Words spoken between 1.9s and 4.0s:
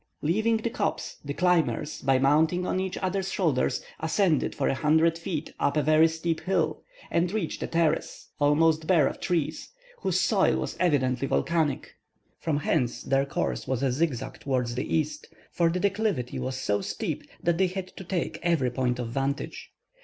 by mounting on each other's shoulders,